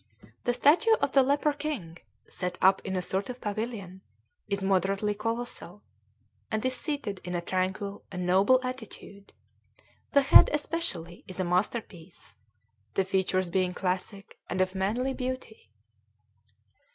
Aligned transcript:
The 0.45 0.53
statue 0.55 0.95
of 0.99 1.11
the 1.11 1.21
Leper 1.21 1.53
King, 1.53 1.99
set 2.27 2.57
up 2.59 2.81
in 2.83 2.95
a 2.95 3.03
sort 3.03 3.29
of 3.29 3.39
pavilion, 3.39 4.01
is 4.47 4.63
moderately 4.63 5.13
colossal, 5.13 5.83
and 6.49 6.65
is 6.65 6.73
seated 6.73 7.21
in 7.23 7.35
a 7.35 7.39
tranquil 7.41 8.03
and 8.11 8.25
noble 8.25 8.59
attitude; 8.63 9.31
the 10.13 10.21
head 10.23 10.49
especially 10.53 11.23
is 11.27 11.39
a 11.39 11.43
masterpiece, 11.45 12.35
the 12.95 13.05
features 13.05 13.51
being 13.51 13.75
classic 13.75 14.39
and 14.49 14.59
of 14.59 14.73
manly 14.73 15.13
beauty. 15.13 15.69